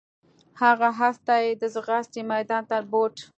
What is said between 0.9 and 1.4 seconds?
اس ته